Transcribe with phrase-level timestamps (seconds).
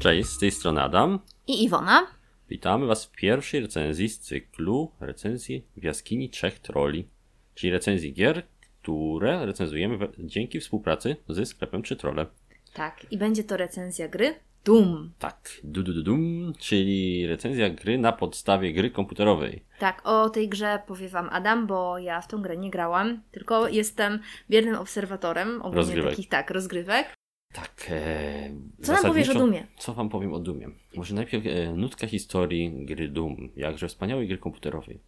[0.00, 1.18] Cześć, z tej strony Adam.
[1.46, 2.06] I Iwona.
[2.48, 7.08] Witamy Was w pierwszej recenzji z cyklu recenzji w jaskini trzech troli,
[7.54, 8.42] czyli recenzji gier,
[8.82, 12.26] które recenzujemy we- dzięki współpracy ze sklepem 3 Trole.
[12.74, 14.34] Tak, i będzie to recenzja gry
[14.64, 15.12] Doom.
[15.18, 19.64] Tak, du, du, du, dum, czyli recenzja gry na podstawie gry komputerowej.
[19.78, 23.68] Tak, o tej grze powie Wam Adam, bo ja w tą grę nie grałam, tylko
[23.68, 24.20] jestem
[24.50, 26.10] biernym obserwatorem ogólnie Rozgrywek.
[26.10, 27.14] takich tak, rozgrywek.
[27.52, 27.86] Tak.
[27.90, 28.50] E,
[28.82, 29.66] Co nam powiesz o Doomie?
[29.78, 30.68] Co Wam powiem o Dumie?
[30.96, 35.00] Może najpierw e, nutka historii gry Doom, jakże wspaniałej gry komputerowej.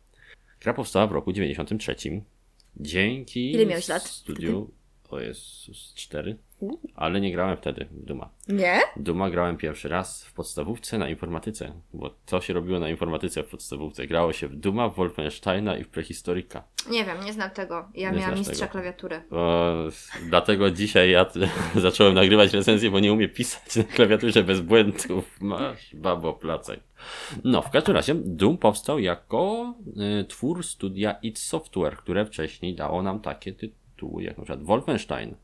[0.60, 1.94] Gra powstała w roku 93.
[2.76, 4.70] Dzięki Ile miałeś lat studiu.
[5.10, 6.38] O Jezus, 4.
[6.94, 8.28] Ale nie grałem wtedy w Duma.
[8.48, 8.80] Nie?
[8.96, 13.48] Duma grałem pierwszy raz w podstawówce na informatyce, bo co się robiło na informatyce w
[13.48, 14.06] podstawówce?
[14.06, 16.64] Grało się w Duma, w Wolfensteina i w Prehistoryka.
[16.90, 17.88] Nie wiem, nie znam tego.
[17.94, 18.72] Ja Nie miałam mistrza tego.
[18.72, 19.22] klawiatury.
[19.30, 19.74] O,
[20.28, 21.26] dlatego dzisiaj ja
[21.74, 25.40] zacząłem nagrywać recenzję, bo nie umiem pisać na klawiaturze bez błędów.
[25.40, 26.80] Masz, babo, placek.
[27.44, 29.74] No, w każdym razie Doom powstał jako
[30.20, 35.34] y, twór studia id Software, które wcześniej dało nam takie tytuły jak na przykład Wolfenstein.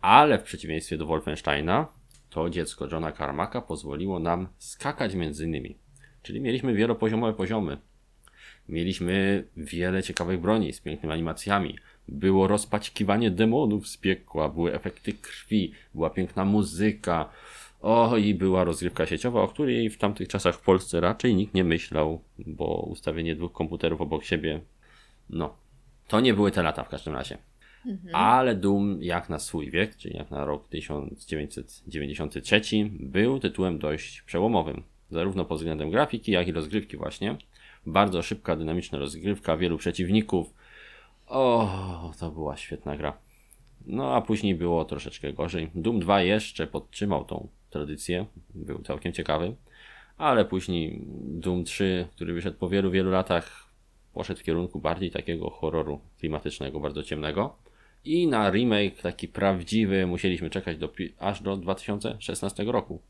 [0.00, 1.86] Ale w przeciwieństwie do Wolfensteina,
[2.30, 5.76] to dziecko Johna Carmacka pozwoliło nam skakać między nimi.
[6.22, 7.78] Czyli mieliśmy wielopoziomowe poziomy.
[8.68, 11.78] Mieliśmy wiele ciekawych broni z pięknymi animacjami.
[12.08, 17.28] Było rozpaćkiwanie demonów z piekła, były efekty krwi, była piękna muzyka.
[17.80, 21.64] O, i była rozgrywka sieciowa, o której w tamtych czasach w Polsce raczej nikt nie
[21.64, 24.60] myślał, bo ustawienie dwóch komputerów obok siebie,
[25.30, 25.54] no,
[26.08, 27.38] to nie były te lata w każdym razie.
[28.12, 34.82] Ale Doom jak na swój wiek, czyli jak na rok 1993, był tytułem dość przełomowym.
[35.10, 37.36] Zarówno pod względem grafiki, jak i rozgrywki właśnie.
[37.86, 40.54] Bardzo szybka, dynamiczna rozgrywka, wielu przeciwników.
[41.26, 43.18] O, to była świetna gra.
[43.86, 45.70] No a później było troszeczkę gorzej.
[45.74, 49.54] Doom 2 jeszcze podtrzymał tą tradycję, był całkiem ciekawy.
[50.18, 53.68] Ale później Doom 3, który wyszedł po wielu, wielu latach,
[54.12, 57.56] poszedł w kierunku bardziej takiego horroru klimatycznego, bardzo ciemnego.
[58.04, 63.02] I na remake taki prawdziwy musieliśmy czekać do, aż do 2016 roku,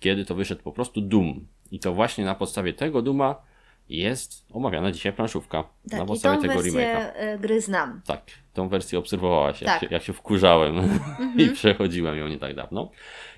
[0.00, 1.46] kiedy to wyszedł po prostu Doom.
[1.70, 3.42] I to właśnie na podstawie tego Duma
[3.88, 5.58] jest omawiana dzisiaj planszówka.
[5.58, 7.10] na Tak, i podstawie tą tego wersję remake'a.
[7.14, 8.00] e, gry znam.
[8.06, 9.80] Tak, tą wersję obserwowałaś, jak, Tak.
[9.80, 10.74] się, jak się wkurzałem
[11.38, 12.90] i przechodziłem ją nie tak dawno.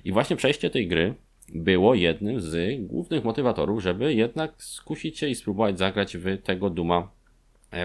[0.05, 1.15] I właśnie przejście tej gry
[1.55, 7.09] było jednym z głównych motywatorów, żeby jednak skusić się i spróbować zagrać w tego Duma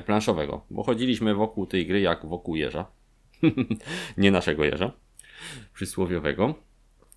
[0.06, 0.66] planszowego.
[0.70, 2.86] Bo chodziliśmy wokół tej gry jak wokół jeża.
[4.18, 4.92] nie naszego jeża,
[5.74, 6.56] przysłowiowego.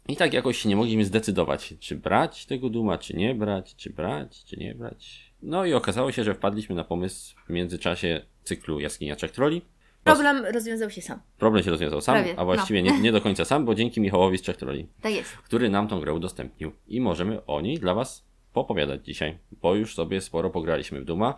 [0.09, 4.45] I tak jakoś nie mogliśmy zdecydować, czy brać tego Duma, czy nie brać, czy brać,
[4.45, 5.33] czy nie brać.
[5.43, 9.63] No i okazało się, że wpadliśmy na pomysł w międzyczasie cyklu Jaskinia Trzech Troli.
[10.05, 11.21] Problem rozwiązał się sam.
[11.39, 14.39] Problem się rozwiązał sam, Prawie, a właściwie nie, nie do końca sam, bo dzięki Michałowi
[14.39, 15.33] z Trzech Troli, Tak jest.
[15.37, 16.73] który nam tą grę udostępnił.
[16.89, 21.35] I możemy o niej dla Was popowiadać dzisiaj, bo już sobie sporo pograliśmy w Duma.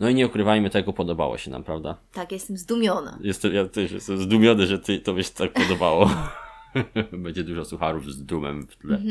[0.00, 1.96] No i nie ukrywajmy tego, podobało się nam, prawda?
[2.12, 3.18] Tak, jestem zdumiona.
[3.20, 6.10] Jestem, ja też jestem zdumiony, że ty, tobie się tak podobało.
[7.12, 9.02] Będzie dużo sucharów z dumem w tle.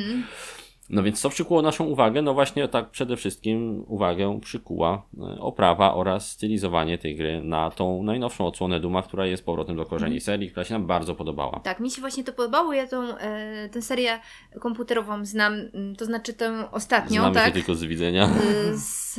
[0.91, 2.21] No więc co przykuło naszą uwagę?
[2.21, 8.03] No właśnie tak przede wszystkim uwagę przykuła e, oprawa oraz stylizowanie tej gry na tą
[8.03, 11.59] najnowszą odsłonę Duma, która jest powrotem do korzeni serii, która się nam bardzo podobała.
[11.59, 12.73] Tak, mi się właśnie to podobało.
[12.73, 14.19] Ja tą e, tę serię
[14.59, 17.45] komputerową znam, mm, to znaczy tę ostatnią, Znamy tak?
[17.45, 18.29] się tylko z widzenia.
[18.71, 19.15] Y, z,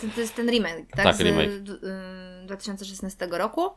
[0.00, 1.04] to, to jest ten remake, tak?
[1.04, 1.50] Tak, z remake.
[1.50, 3.70] y, 2016 roku.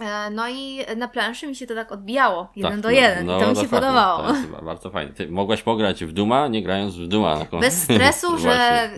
[0.00, 3.26] E, No i na planszy mi się to tak odbijało, jeden Tak, do no, jeden.
[3.26, 3.88] no, to mi się dokładnie.
[3.88, 4.22] podobało.
[4.22, 5.12] To jest chyba bardzo fajne.
[5.12, 7.36] Ty mogłaś pograć w Duma, nie grając w Duma.
[7.36, 8.90] Taką- Bez stresu, że.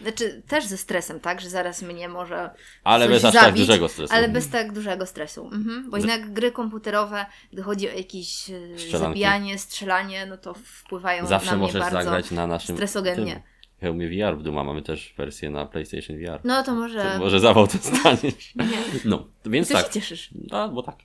[0.00, 1.40] Y, znaczy, też ze stresem, tak?
[1.40, 2.50] Że zaraz mnie może.
[2.84, 4.14] Ale bez aż tak dużego stresu.
[4.14, 5.44] Ale bez tak dużego stresu.
[5.52, 5.90] Mhm.
[5.90, 9.06] Bo jednak gry komputerowe, gdy chodzi o jakieś y, Strzelanki.
[9.08, 13.32] zabijanie, strzelanie, no to wpływają Zawsze na mnie możesz bardzo zagrać na naszym stresogennie.
[13.32, 13.42] tym
[13.80, 14.64] hełmie VR w Duma.
[14.64, 16.40] Mamy też wersję na PlayStation VR.
[16.44, 17.04] No to może.
[17.12, 18.54] To może zawał dostaniesz.
[18.56, 18.78] Nie.
[19.04, 19.86] No, więc Ty tak.
[19.86, 20.30] się cieszysz.
[20.50, 20.96] No, bo tak.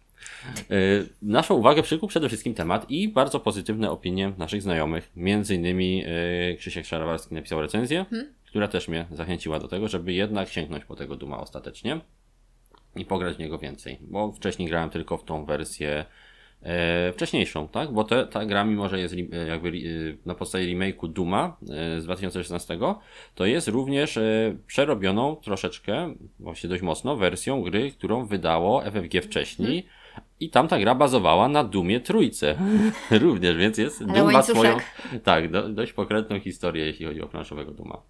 [0.71, 5.11] Y, Naszą uwagę przykuł przede wszystkim temat i bardzo pozytywne opinie naszych znajomych.
[5.15, 6.03] Między innymi
[6.51, 8.33] y, Krzysiek Szarawarski napisał recenzję, Hmm?
[8.45, 11.99] która też mnie zachęciła do tego, żeby jednak sięgnąć po tego Duma ostatecznie
[12.95, 13.97] i pograć w niego więcej.
[14.01, 16.05] Bo wcześniej grałem tylko w tą wersję e,
[17.13, 17.91] wcześniejszą, tak?
[17.91, 22.01] Bo te, ta gra, mimo że jest e, jakby re- na podstawie remake'u Duma e,
[22.01, 22.77] z 2016,
[23.35, 29.85] to jest również e, przerobioną troszeczkę, właśnie dość mocno, wersją gry, którą wydało FFG wcześniej.
[30.39, 32.55] I tam ta gra bazowała na Dumie Trójce.
[33.11, 34.55] również, więc jest Ale Doom ma łańcuszek.
[34.55, 34.77] swoją,
[35.23, 38.01] tak, do, dość pokrętną historię, jeśli chodzi o planszowego Duma.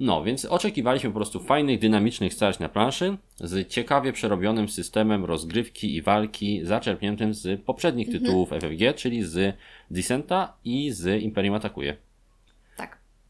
[0.00, 5.96] No, więc oczekiwaliśmy po prostu fajnych, dynamicznych starć na planszy z ciekawie przerobionym systemem rozgrywki
[5.96, 9.56] i walki zaczerpniętym z poprzednich tytułów FFG, czyli z
[9.90, 11.96] Descenta i z Imperium Atakuje.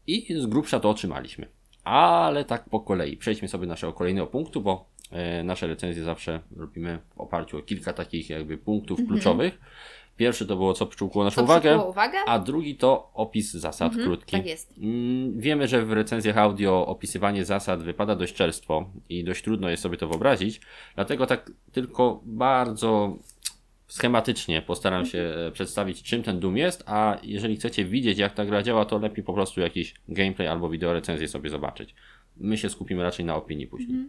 [0.07, 1.47] I z grubsza to otrzymaliśmy.
[1.83, 3.17] Ale tak po kolei.
[3.17, 7.61] Przejdźmy sobie do naszego kolejnego punktu, bo e, nasze recenzje zawsze robimy w oparciu o
[7.61, 9.59] kilka takich jakby punktów kluczowych.
[10.21, 11.61] Pierwszy to było, co przykuło naszą Mhm.
[11.61, 12.17] Co uwagę, uwagę?
[12.27, 14.31] a drugi to opis zasad krótki.
[14.31, 14.73] tak jest.
[14.77, 19.83] Mm, Wiemy, że w recenzjach audio opisywanie zasad wypada dość czerstwo i dość trudno jest
[19.83, 20.61] sobie to wyobrazić,
[20.95, 23.17] dlatego tak tylko bardzo
[23.87, 28.45] schematycznie postaram się e, przedstawić, czym ten Doom jest, a jeżeli chcecie widzieć, jak ta
[28.45, 31.95] gra działa, to lepiej po prostu jakiś gameplay albo wideo recenzję sobie zobaczyć.
[32.37, 34.05] My się skupimy raczej na opinii później.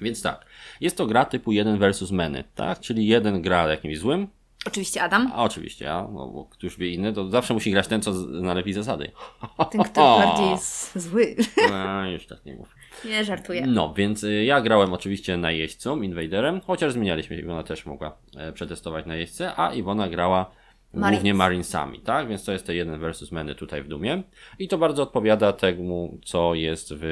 [0.00, 0.46] Więc tak,
[0.80, 2.80] jest to gra typu 1 versus many, tak?
[2.80, 4.28] Czyli jeden gra jakimś złym,
[4.66, 8.02] Oczywiście Adam, a oczywiście ja, no bo któż wie inny, to zawsze musi grać ten,
[8.02, 9.10] co zna lepiej zasady.
[9.70, 11.36] ten, kto bardziej jest zły.
[11.70, 12.74] No, już tak nie mów.
[13.04, 13.66] Nie, żartuję.
[13.66, 19.06] No, więc y, ja grałem oczywiście najeźdźcą, Invaderem, chociaż zmienialiśmy, Iwona też mogła e, przetestować
[19.06, 20.50] najeźdźcę, a Iwona grała
[20.94, 21.10] Marines.
[21.12, 22.28] głównie Marinesami, tak?
[22.28, 24.22] Więc to jest te jeden versus many tutaj w Dumie
[24.58, 27.02] i to bardzo odpowiada temu, co jest w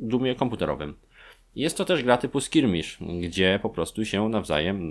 [0.00, 0.96] Dumie komputerowym.
[1.56, 4.88] Jest to też gra typu skirmish, gdzie po prostu się nawzajem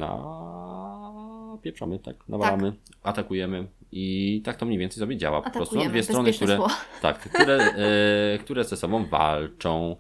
[1.60, 2.74] napieprzamy, tak, nawalamy,
[3.04, 5.42] atakujemy i tak to mniej więcej sobie działa.
[5.42, 6.60] Po prostu Atakujemy, dwie strony, które,
[7.02, 9.96] tak, które, e, które ze sobą walczą.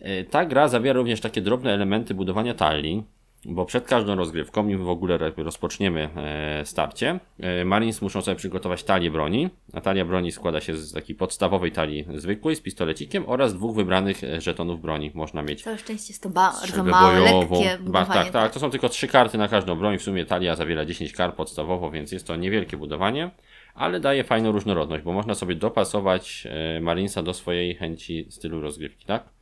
[0.00, 3.04] E, Ta gra zawiera również takie drobne elementy budowania talii,
[3.48, 8.84] bo przed każdą rozgrywką, nim w ogóle rozpoczniemy e, starcie, e, Marines muszą sobie przygotować
[8.84, 9.48] talię broni.
[9.72, 14.24] A talia broni składa się z takiej podstawowej talii zwykłej, z pistolecikiem oraz dwóch wybranych
[14.24, 15.10] e, żetonów broni.
[15.14, 17.60] Można mieć Całe szczęście jest to bardzo małe, bojową.
[17.60, 18.24] lekkie Ba, budowanie.
[18.24, 19.98] tak, tak, to są tylko trzy karty na każdą broń.
[19.98, 23.30] W sumie talia zawiera 10 kart podstawowo, więc jest to niewielkie budowanie,
[23.74, 26.46] ale daje fajną różnorodność, bo można sobie dopasować
[26.80, 29.35] Marinesa do swojej chęci stylu rozgrywki, tak?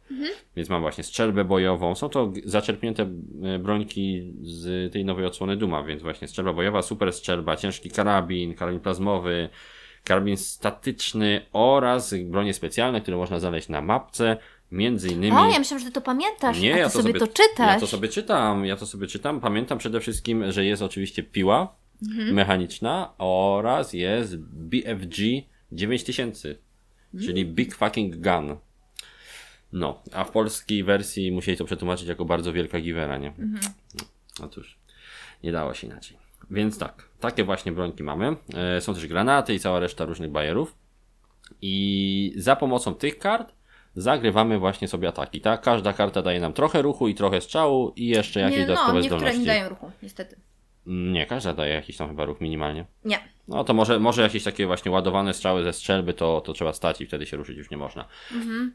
[0.57, 1.95] Więc mam właśnie strzelbę bojową.
[1.95, 7.13] Są to zaczerpnięte e, brońki z tej nowej odsłony Duma, więc właśnie strzelba bojowa, super
[7.13, 9.49] strzelba, ciężki karabin, karabin plazmowy,
[10.05, 14.37] karabin statyczny oraz bronie specjalne, które można znaleźć na mapce.
[14.73, 15.37] Między innymi.
[15.37, 17.75] O, ja myślałam, że ty to pamiętasz, Nie, ja to sobie, sobie, to czytasz.
[17.75, 19.41] Ja to sobie czytam, ja to sobie czytam.
[19.41, 22.35] Pamiętam przede wszystkim, że jest oczywiście piła Mhm.
[22.35, 25.17] mechaniczna oraz jest BFG
[25.73, 26.55] 9000,
[27.21, 27.55] czyli Mm.
[27.55, 28.57] Big Fucking Gun.
[29.75, 33.29] No, a w polskiej wersji musieli to przetłumaczyć jako bardzo wielka giwera, nie?
[33.29, 33.61] Mhm.
[34.41, 34.79] No cóż,
[35.43, 36.17] nie dało się inaczej.
[36.51, 38.37] Więc tak, takie właśnie brońki mamy.
[38.55, 40.75] E, są też granaty i cała reszta różnych bajerów.
[41.63, 43.55] I za pomocą tych kart
[43.95, 45.61] zagrywamy właśnie sobie ataki, tak?
[45.61, 49.01] Każda karta daje nam trochę ruchu i trochę strzału i jeszcze jakieś nie, dodatkowe no,
[49.01, 49.41] niektóre zdolności.
[49.41, 50.37] nie dają ruchu, niestety.
[50.87, 52.87] Nie, każda daje jakiś tam chyba ruch minimalnie.
[53.05, 53.19] Nie.
[53.49, 57.01] No to może, może jakieś takie właśnie ładowane strzały ze strzelby, to, to trzeba stać
[57.01, 58.05] i wtedy się ruszyć już nie można.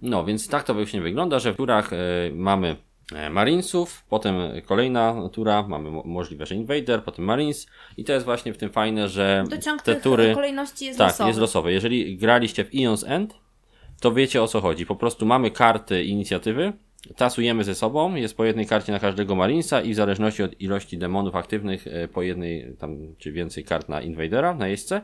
[0.02, 1.98] No więc tak to właśnie wygląda, że w turach e,
[2.34, 2.76] mamy
[3.16, 4.36] e, Marinesów, potem
[4.66, 7.68] kolejna tura, mamy mo- możliwe, że Invader, potem Marines
[7.98, 10.34] i to jest właśnie w tym fajne, że Dociąg te tych tury...
[10.36, 11.28] kolejności jest Tak, losowy.
[11.30, 11.72] jest losowe.
[11.72, 13.34] Jeżeli graliście w Eon's End,
[14.02, 14.86] to wiecie o co chodzi.
[14.86, 16.74] Po prostu mamy karty inicjatywy,
[17.16, 20.98] tasujemy ze sobą, jest po jednej karcie na każdego Marinesa i w zależności od ilości
[20.98, 25.02] demonów aktywnych e, po jednej tam czy więcej kart na Invadera, na jeźdźce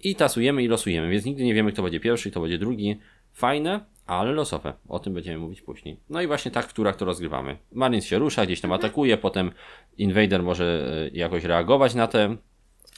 [0.00, 2.98] i tasujemy i losujemy, więc nigdy nie wiemy kto będzie pierwszy, kto będzie drugi.
[3.32, 4.74] Fajne, ale losowe.
[4.88, 6.00] O tym będziemy mówić później.
[6.10, 7.56] No i właśnie tak w turach to rozgrywamy.
[7.72, 9.50] Marines się rusza, gdzieś tam atakuje, potem
[9.98, 12.36] Invader może e, jakoś reagować na te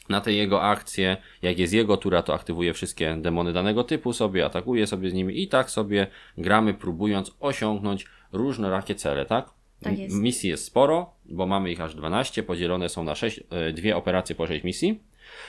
[0.08, 1.16] na te jego akcje.
[1.42, 5.42] Jak jest jego tura, to aktywuje wszystkie demony danego typu sobie, atakuje sobie z nimi
[5.42, 6.06] i tak sobie
[6.38, 9.50] gramy, próbując osiągnąć różnorakie cele, tak?
[9.82, 10.16] Tak jest.
[10.16, 14.34] Misji jest sporo, bo mamy ich aż 12, podzielone są na 6, e, dwie operacje
[14.34, 15.00] po 6 misji.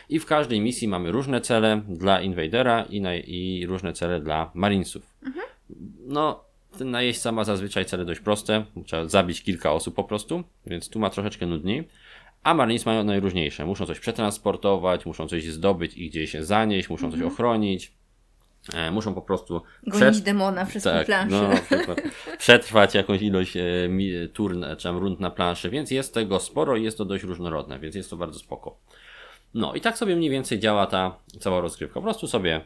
[0.10, 4.52] I w każdej misji mamy różne cele dla Invadera i, na, i różne cele dla
[4.54, 5.16] Marinesów.
[6.08, 6.44] No,
[6.78, 8.66] ten najeźdźca ma zazwyczaj cele dość proste.
[8.86, 11.88] Trzeba zabić kilka osób po prostu, więc tu ma troszeczkę nudniej.
[12.44, 13.65] A Marines mają najróżniejsze.
[13.65, 17.98] Muszą coś przetransportować, muszą coś zdobyć i gdzieś się zanieść, muszą coś ochronić.
[18.74, 21.36] E, muszą po prostu Gonić demona przez tak, planszy.
[21.36, 21.96] no,
[22.38, 26.84] przetrwać jakąś ilość e, mi, turn czy rund na planszy, więc jest tego sporo i
[26.84, 28.77] jest to dość różnorodne, więc jest to bardzo spoko.
[29.53, 31.94] No i tak sobie mniej więcej działa ta cała rozgrywka.
[31.94, 32.62] Po prostu sobie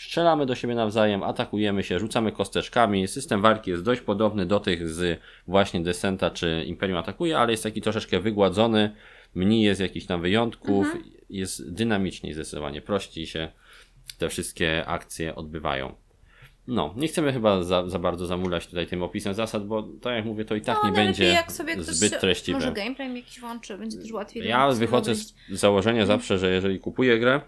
[0.00, 3.08] strzelamy do siebie nawzajem, atakujemy się, rzucamy kosteczkami.
[3.08, 7.62] System walki jest dość podobny do tych z właśnie Descenta czy Imperium atakuje, ale jest
[7.62, 8.94] taki troszeczkę wygładzony.
[9.34, 10.96] Mniej jest jakichś tam wyjątków,
[11.30, 13.48] jest dynamiczniej zdecydowanie, prościej się
[14.18, 15.94] te wszystkie akcje odbywają.
[16.66, 20.24] No, nie chcemy chyba za, za bardzo zamulać tutaj tym opisem zasad, bo tak jak
[20.24, 22.58] mówię, to i tak no, nie będzie jak sobie ktoś zbyt treściwe.
[22.58, 24.48] Może gameplay jakiś włączy, będzie też łatwiej.
[24.48, 27.40] Ja wychodzę z założenia zawsze, że jeżeli kupuję grę,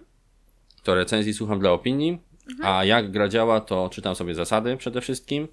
[0.82, 2.18] to recenzji słucham dla opinii,
[2.62, 5.49] a jak gra działa, to czytam sobie zasady przede wszystkim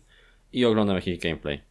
[0.54, 1.62] i oglądam jakiś gameplay.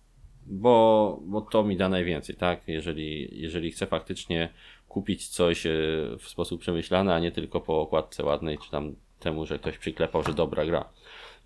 [0.47, 2.69] Bo, bo to mi da najwięcej, tak?
[2.69, 4.49] Jeżeli, jeżeli chcę faktycznie
[4.89, 5.71] kupić coś e,
[6.19, 10.23] w sposób przemyślany, a nie tylko po okładce ładnej, czy tam temu, że ktoś przyklepał,
[10.23, 10.89] że dobra gra.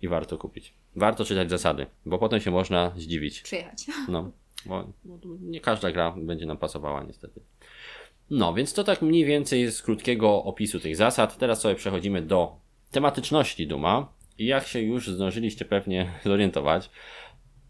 [0.01, 0.73] i warto kupić.
[0.95, 3.41] Warto czytać zasady, bo potem się można zdziwić.
[3.41, 3.85] Przyjechać.
[4.09, 4.31] No,
[4.65, 7.41] bo bo nie każda gra będzie nam pasowała niestety.
[8.29, 11.37] No, więc to tak mniej więcej z krótkiego opisu tych zasad.
[11.37, 12.55] Teraz sobie przechodzimy do
[12.93, 14.13] tematyczności Duma.
[14.37, 16.89] I jak się już zdążyliście pewnie zorientować,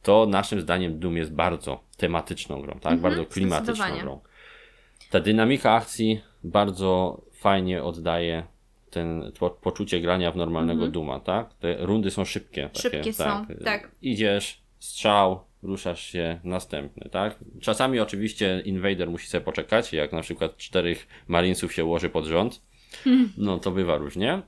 [0.03, 2.99] to naszym zdaniem Doom jest bardzo tematyczną grą, tak?
[2.99, 4.19] bardzo klimatyczną grą.
[5.11, 8.43] Ta dynamika akcji bardzo fajnie oddaje
[8.89, 11.53] ten po, poczucie grania w normalnego Duma, tak?
[11.53, 12.69] Te rundy są szybkie.
[12.73, 13.91] Takie, Szybkie są, tak.
[14.01, 17.39] Idziesz, strzał, ruszasz się, następny, tak?
[17.61, 22.61] Czasami oczywiście invader musi sobie poczekać, jak na przykład czterech marinesów się ułoży pod rząd,
[23.37, 24.41] no to bywa różnie.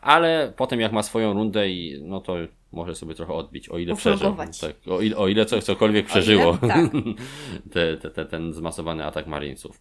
[0.00, 2.36] Ale potem jak ma swoją rundę i no to
[2.72, 4.36] może sobie trochę odbić, o ile przeżył.
[4.60, 6.90] Tak, o, ile, o ile co, cokolwiek przeżyło tak.
[7.72, 9.80] te, te, te, ten zmasowany atak marinesów.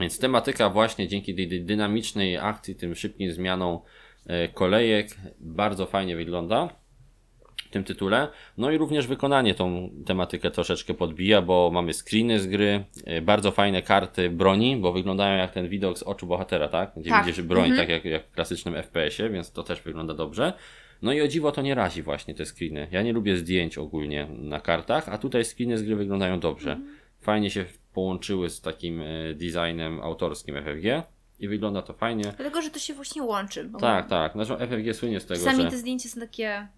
[0.00, 3.78] Więc tematyka właśnie dzięki tej dy- dynamicznej akcji, tym szybkim zmianom
[4.26, 5.08] e, kolejek
[5.38, 6.68] bardzo fajnie wygląda
[7.66, 8.28] w tym tytule.
[8.58, 13.50] No i również wykonanie tą tematykę troszeczkę podbija, bo mamy screeny z gry, e, bardzo
[13.50, 16.92] fajne karty broni, bo wyglądają jak ten widok z oczu bohatera, tak?
[16.96, 17.26] Gdzie Tak.
[17.26, 17.80] widzisz broń, Mhm.
[17.80, 20.52] tak jak, jak w klasycznym FPS-ie, więc to też wygląda dobrze.
[21.02, 22.88] No i o dziwo to nie razi właśnie te screeny.
[22.90, 26.72] Ja nie lubię zdjęć ogólnie na kartach, a tutaj screeny z gry wyglądają dobrze.
[26.72, 26.96] Mhm.
[27.20, 31.02] Fajnie się połączyły z takim e, designem autorskim FFG
[31.40, 32.22] i wygląda to fajnie.
[32.22, 33.64] Dlatego, że to się właśnie łączy.
[33.64, 34.32] Bo Tak, tak.
[34.32, 36.68] Znaczy FFG słynie z tego, Czasami że te zdjęcia są takie,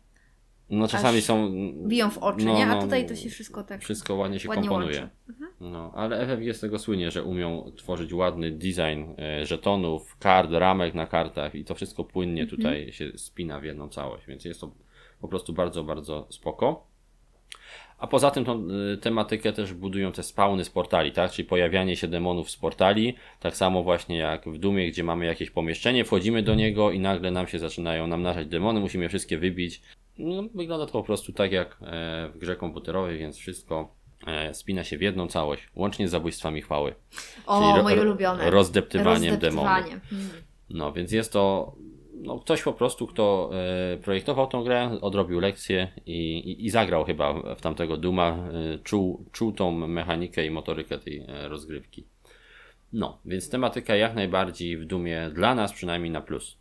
[0.70, 1.50] no czasami są
[1.86, 2.66] biją w oczy, no, nie?
[2.66, 5.00] A no, tutaj to się wszystko tak wszystko ładnie się ładnie komponuje.
[5.00, 5.14] łączy.
[5.60, 10.94] No, ale FFG z tego słynie, że umią tworzyć ładny design e, żetonów, kart, ramek
[10.94, 12.56] na kartach i to wszystko płynnie Mhm.
[12.56, 14.70] tutaj się spina w jedną całość, więc jest to
[15.20, 16.86] po prostu bardzo, bardzo spoko.
[17.98, 21.30] A poza tym tą y, tematykę też budują te spawny z portali, tak?
[21.30, 25.50] Czyli pojawianie się demonów z portali, tak samo właśnie jak w Dumie, gdzie mamy jakieś
[25.50, 29.82] pomieszczenie, wchodzimy do niego i nagle nam się zaczynają namnażać demony, musimy je wszystkie wybić.
[30.18, 33.94] No, wygląda to po prostu tak jak e, w grze komputerowej, więc wszystko
[34.26, 36.94] e, spina się w jedną całość, łącznie z zabójstwami chwały.
[37.46, 38.50] O, Czyli ro- moje ulubione.
[38.50, 39.70] rozdeptywaniem demonów.
[39.70, 40.00] Rozdeptywanie.
[40.12, 40.28] Mm.
[40.70, 41.72] No, więc jest to
[42.14, 43.50] no, ktoś po prostu, kto
[43.92, 48.48] e, projektował tą grę, odrobił lekcję i, i, i zagrał chyba w tamtego Duma,
[48.84, 52.06] czuł, czuł tą mechanikę i motorykę tej rozgrywki.
[52.92, 56.58] No, więc tematyka jak najbardziej w Dumie dla nas przynajmniej na plus.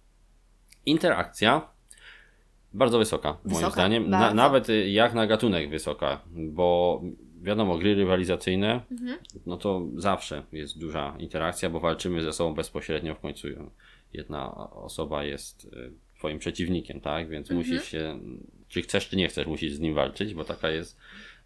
[0.86, 1.77] Interakcja
[2.78, 4.10] bardzo wysoka, moim Wysoka, zdaniem.
[4.10, 7.02] Na, nawet y, jak na gatunek wysoka, bo
[7.42, 9.18] wiadomo, gry rywalizacyjne, Mhm.
[9.46, 13.48] no to zawsze jest duża interakcja, bo walczymy ze sobą bezpośrednio w końcu.
[14.14, 17.30] Jedna osoba jest y, twoim przeciwnikiem, tak?
[17.30, 17.58] Więc Mhm.
[17.58, 18.20] musisz się,
[18.68, 20.98] czy chcesz, czy nie chcesz, musisz z nim walczyć, bo taka jest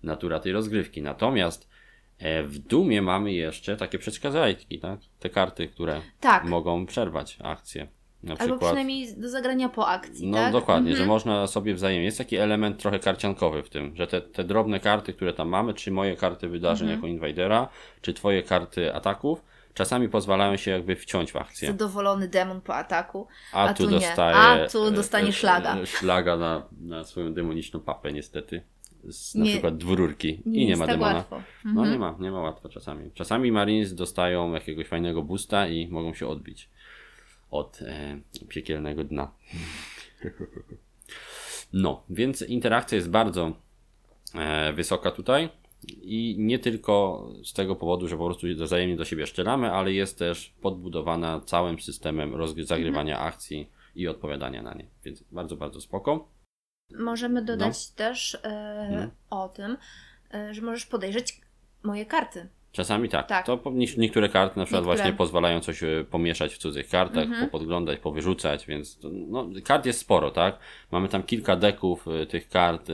[0.03, 1.01] natura tej rozgrywki.
[1.01, 1.69] Natomiast
[2.19, 5.00] e, w Dumie mamy jeszcze takie przeszkadzajki, tak?
[5.19, 6.43] Te karty, które Tak.
[6.45, 7.88] mogą przerwać akcję.
[8.23, 8.59] Na Albo przykład.
[8.69, 10.51] przynajmniej do zagrania po akcji, No tak?
[10.51, 11.09] dokładnie, że Mhm.
[11.09, 12.05] można sobie wzajemnie.
[12.05, 15.73] Jest taki element trochę karciankowy w tym, że te, te drobne karty, które tam mamy,
[15.73, 16.97] czy moje karty wydarzeń Mhm.
[16.99, 17.67] jako invadera,
[18.01, 21.67] czy twoje karty ataków, czasami pozwalają się jakby wciąć w akcję.
[21.67, 23.27] Zadowolony demon po ataku.
[23.53, 24.35] A, a tu tu dostaje.
[24.35, 25.77] A tu e, dostanie e, szlaga.
[25.77, 28.61] e, Szlaga na, na swoją demoniczną papę, niestety.
[29.09, 30.41] Z na Nie- przykład dwururki.
[30.45, 31.13] I nie ma tak demona.
[31.15, 31.41] łatwo.
[31.65, 31.91] No Mhm.
[31.91, 33.11] nie ma, nie ma łatwo czasami.
[33.13, 36.69] Czasami Marines dostają jakiegoś fajnego boosta i mogą się odbić
[37.51, 39.31] od e, piekielnego dna.
[41.74, 43.51] No, więc interakcja jest bardzo
[44.36, 45.50] e, wysoka tutaj
[46.01, 50.20] i nie tylko z tego powodu, że po prostu wzajemnie do siebie strzelamy, ale jest
[50.20, 54.86] też podbudowana całym systemem zagrywania akcji i odpowiadania na nie.
[55.03, 56.27] Więc bardzo, bardzo spoko.
[57.00, 57.96] Możemy dodać No.
[57.96, 59.12] też Mhm.
[59.29, 59.77] o tym,
[60.51, 61.41] że możesz podejrzeć
[61.84, 62.50] moje karty.
[62.71, 63.27] Czasami tak.
[63.27, 63.45] Tak.
[63.45, 63.59] To
[63.97, 64.97] niektóre karty na przykład Niektóre.
[64.97, 67.45] właśnie pozwalają coś e, pomieszać w cudzych kartach, Mhm.
[67.45, 70.59] popodglądać, powyrzucać, więc no, kart jest sporo, tak?
[70.91, 72.93] Mamy tam kilka deków e, tych kart e,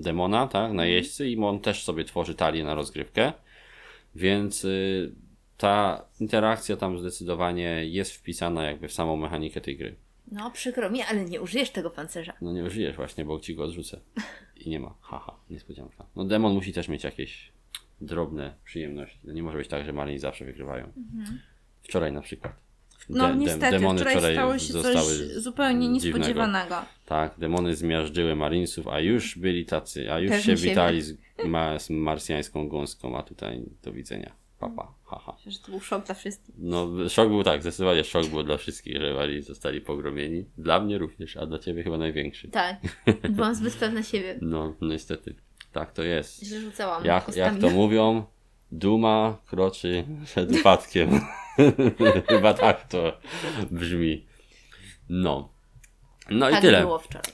[0.00, 0.60] demona, tak?
[0.60, 0.76] Mhm.
[0.76, 3.32] Na jeźdźcy i on też sobie tworzy talię na rozgrywkę,
[4.14, 4.66] więc
[5.56, 9.94] ta interakcja tam zdecydowanie jest wpisana jakby w samą mechanikę tej gry.
[10.32, 12.32] No, przykro mi, ale nie użyjesz tego pancerza.
[12.40, 14.00] No nie użyjesz właśnie, bo ci go odrzucę.
[14.56, 14.94] I nie ma.
[15.00, 16.06] Haha, niespodzianka.
[16.16, 17.52] No demon musi też mieć jakieś
[18.00, 19.18] drobne przyjemności.
[19.24, 20.92] No nie może być tak, że malini zawsze wygrywają.
[21.82, 22.66] Wczoraj na przykład.
[23.08, 24.96] No De- niestety, demony wczoraj stało się coś
[25.36, 26.18] zupełnie dziwnego.
[26.18, 26.76] niespodziewanego.
[27.06, 31.78] Tak, demony zmiażdżyły marinesów, a już byli tacy, a już Pewni się witali z, ma,
[31.78, 34.32] z marsjańską gąską, a tutaj do widzenia.
[34.60, 35.32] Papa, haha.
[35.36, 36.54] Myślę, że to był szok dla wszystkich.
[36.58, 40.44] No, szok był tak, zdecydowanie szok był dla wszystkich, że Walii zostali pogromieni.
[40.58, 42.48] Dla mnie również, a dla ciebie chyba największy.
[42.48, 42.76] Tak,
[43.36, 44.38] byłam zbyt pewna siebie.
[44.40, 45.34] No, niestety.
[45.76, 46.44] Tak to jest.
[46.44, 48.24] Źle rzucałam Jak, jak to mówią,
[48.72, 51.20] duma kroczy przed upadkiem.
[52.28, 53.18] Chyba tak to
[53.70, 54.26] brzmi.
[55.08, 55.48] No.
[56.30, 56.80] No tak i tyle.
[56.80, 57.32] było wczoraj.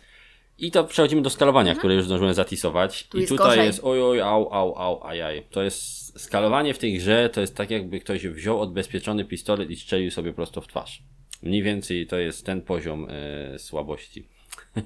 [0.59, 3.09] I to przechodzimy do skalowania, które już zdążyłem zatisować.
[3.09, 3.67] Tu I jest tutaj gorzej.
[3.67, 5.47] jest oj, oj, au, au, au, ajaj.
[5.51, 9.77] To jest skalowanie w tej grze, to jest tak jakby ktoś wziął odbezpieczony pistolet i
[9.77, 11.03] strzelił sobie prosto w twarz.
[11.43, 14.29] Mniej więcej to jest ten poziom e, słabości.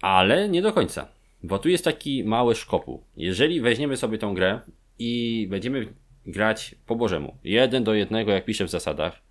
[0.00, 1.19] Ale nie do końca.
[1.42, 3.02] Bo tu jest taki mały szkopuł.
[3.16, 4.60] Jeżeli weźmiemy sobie tą grę
[4.98, 5.86] i będziemy
[6.26, 9.22] grać po Bożemu, jeden do jednego, jak pisze w zasadach,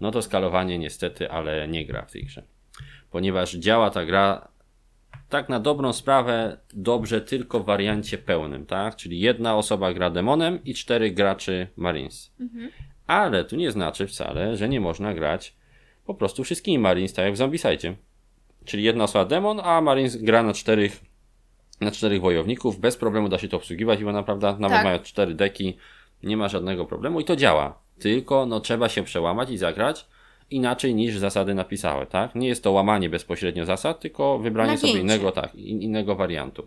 [0.00, 2.42] no to skalowanie niestety, ale nie gra w tej grze.
[3.10, 4.48] Ponieważ działa ta gra
[5.28, 8.96] tak na dobrą sprawę dobrze tylko w wariancie pełnym, tak?
[8.96, 12.32] Czyli jedna osoba gra demonem i cztery graczy Marines.
[13.06, 15.56] Ale tu nie znaczy wcale, że nie można grać
[16.06, 17.94] po prostu wszystkimi Marines, tak jak w Zombicide.
[18.64, 21.00] Czyli jedna osoba demon, a Marines gra na czterech,
[21.80, 22.80] na czterech wojowników.
[22.80, 24.84] Bez problemu da się to obsługiwać, bo naprawdę nawet Tak.
[24.84, 25.76] mają cztery deki,
[26.22, 27.78] nie ma żadnego problemu i to działa.
[27.98, 30.06] Tylko no, trzeba się przełamać i zagrać
[30.50, 32.34] inaczej niż zasady napisały, tak?
[32.34, 36.66] Nie jest to łamanie bezpośrednio zasad, tylko wybranie sobie innego, tak, in, innego wariantu.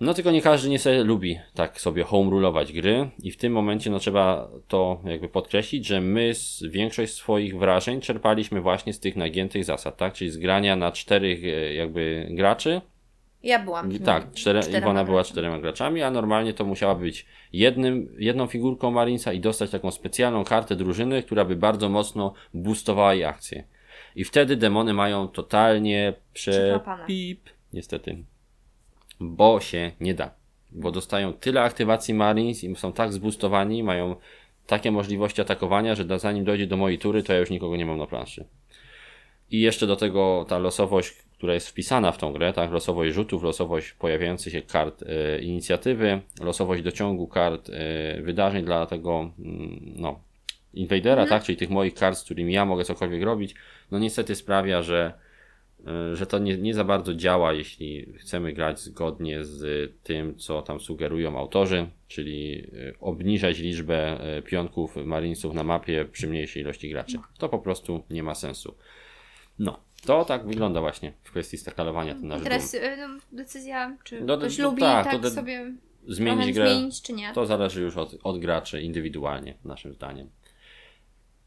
[0.00, 3.52] No tylko nie każdy nie sobie lubi tak sobie home rulować gry i w tym
[3.52, 9.00] momencie no trzeba to jakby podkreślić, że my z, większość swoich wrażeń czerpaliśmy właśnie z
[9.00, 10.12] tych nagiętych zasad, tak?
[10.12, 12.80] Czyli z grania na czterech e, jakby graczy.
[13.42, 13.98] Ja byłam.
[13.98, 18.90] Tak, cztere, czterema Iwona była czterema graczami, a normalnie to musiała być jednym, jedną figurką
[18.90, 23.64] Marinesa i dostać taką specjalną kartę drużyny, która by bardzo mocno boostowała jej akcję.
[24.16, 27.04] I wtedy demony mają totalnie Przechlapane.
[27.04, 27.40] przepip,
[27.72, 28.24] niestety,
[29.20, 30.30] bo się nie da.
[30.72, 34.16] Bo dostają tyle aktywacji Marines i są tak zboostowani, mają
[34.66, 37.98] takie możliwości atakowania, że zanim dojdzie do mojej tury, to ja już nikogo nie mam
[37.98, 38.44] na planszy.
[39.50, 43.42] I jeszcze do tego ta losowość, która jest wpisana w tą grę, tak, losowość rzutów,
[43.42, 50.20] losowość pojawiających się kart e, inicjatywy, losowość dociągu kart e, wydarzeń dla tego, mm, no,
[50.74, 53.54] invadera, tak, czyli tych moich kart, z którymi ja mogę cokolwiek robić,
[53.90, 55.12] no niestety sprawia, że
[55.86, 60.62] e, że to nie, nie za bardzo działa, jeśli chcemy grać zgodnie z tym, co
[60.62, 67.18] tam sugerują autorzy, czyli obniżać liczbę pionków marinesów na mapie przy mniejszej ilości graczy.
[67.38, 68.74] To po prostu nie ma sensu.
[69.58, 74.20] No, to tak wygląda właśnie w kwestii skalowania ten nasz teraz y, no, decyzja, czy
[74.20, 75.72] No, ktoś no, lubi tak, tak, to sobie
[76.08, 77.32] Zmienić grę, zmienić, czy nie.
[77.32, 80.30] to zależy już od, od graczy indywidualnie, naszym zdaniem.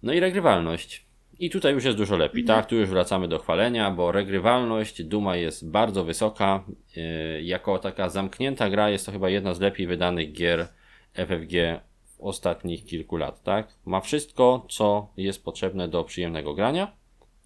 [0.04, 1.06] No i regrywalność.
[1.40, 2.60] I tutaj już jest dużo lepiej, Mhm.
[2.60, 2.70] tak?
[2.70, 6.64] Tu już wracamy do chwalenia, bo regrywalność Duma jest bardzo wysoka.
[6.96, 10.68] Yy, jako taka zamknięta gra jest to chyba jedna z lepiej wydanych gier
[11.14, 13.68] FFG w ostatnich kilku lat, tak?
[13.86, 16.92] Ma wszystko, co jest potrzebne do przyjemnego grania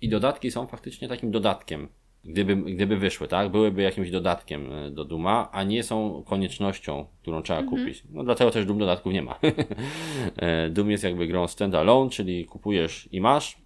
[0.01, 1.89] i dodatki są faktycznie takim dodatkiem.
[2.23, 3.51] Gdyby, gdyby wyszły, tak?
[3.51, 8.03] Byłyby jakimś dodatkiem e, do Duma, a nie są koniecznością, którą trzeba kupić.
[8.09, 9.39] No dlatego też Doom dodatków nie ma.
[10.37, 13.57] E, Doom jest jakby grą standalone, czyli kupujesz i masz.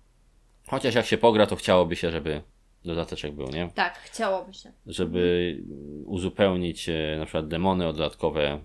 [0.68, 2.42] Chociaż jak się pogra, to chciałoby się, żeby
[2.86, 3.70] dodateczek był, nie?
[3.76, 4.72] Tak, chciałoby się.
[4.86, 5.58] Żeby
[6.06, 8.60] uzupełnić e, na przykład demony o dodatkowe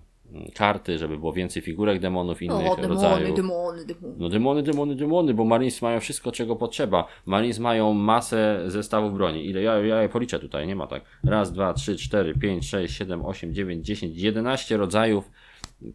[0.55, 3.35] karty, żeby było więcej figurek demonów innych O, demony, rodzajów.
[3.35, 4.15] demony, demony.
[4.17, 7.07] No demony, demony, demony, bo Marines mają wszystko, czego potrzeba.
[7.25, 9.45] Marines mają masę zestawów broni.
[9.45, 11.01] Ile ja, ja je policzę tutaj, nie ma tak.
[11.23, 15.31] Raz, dwa, trzy, cztery, pięć, sześć, siedem, osiem, dziewięć, dziesięć, jedenaście rodzajów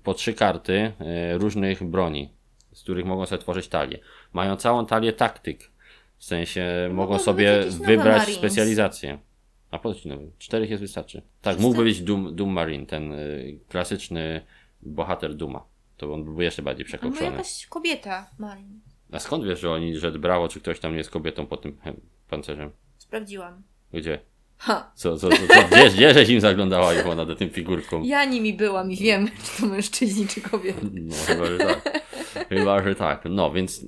[0.03, 2.31] po trzy karty e, różnych broni,
[2.73, 3.99] z których mogą sobie tworzyć talię.
[4.33, 5.71] Mają całą talię taktyk.
[6.19, 8.39] W sensie mogą mogą sobie być jakieś nowe wybrać Marines.
[8.39, 9.19] specjalizację.
[9.73, 10.31] A po co ci nowy?
[10.39, 11.23] Czterech jest wystarczy.
[11.43, 14.41] Tak, mógłby być Doom, Doom Marine, ten y, klasyczny
[14.83, 15.65] bohater Duma.
[15.97, 17.37] To on byłby jeszcze bardziej Albo przekroczony.
[17.37, 18.81] jakaś kobieta, Marin.
[19.13, 21.79] A skąd wiesz, że oni, że brało, czy ktoś tam nie jest kobietą pod tym
[21.81, 22.71] hem, pancerzem?
[22.99, 23.63] Sprawdziłam.
[23.93, 24.19] Gdzie?
[24.59, 24.93] Ha.
[24.95, 28.03] Co, co, co, co gdzie, gdzie żeś im zaglądała Iwona do tym figurką?
[28.03, 30.91] Ja nimi byłam i wiem, czy to mężczyźni, czy kobiety.
[30.93, 32.03] No chyba, że tak.
[32.49, 33.25] Chyba, że tak.
[33.31, 33.87] No, więc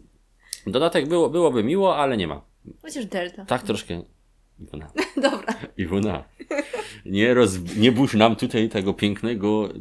[0.66, 2.42] dodatek było, byłoby miło, ale nie ma.
[2.82, 3.44] Chociaż Delta.
[3.44, 4.02] Tak troszkę...
[4.60, 4.92] Iwona.
[5.30, 5.54] Dobra.
[5.76, 6.24] Iwona.
[7.06, 9.78] Nie, roz, nie burz nam tutaj tego pięknego y,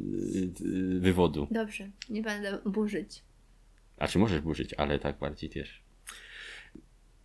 [0.66, 1.48] y, wywodu.
[1.52, 3.24] Dobrze, nie będę burzyć.
[3.98, 5.84] A czy możesz burzyć, ale tak bardziej też.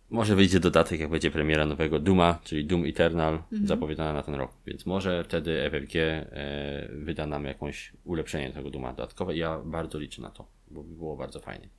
[0.09, 4.51] Może wyjdzie dodatek, jak będzie premiera nowego Duma, czyli Doom Eternal, zapowiadana na ten rok.
[4.65, 9.37] Więc może wtedy FFG e, wyda nam jakąś ulepszenie tego Duma dodatkowe.
[9.37, 11.69] Ja bardzo liczę na to, bo by było bardzo fajnie.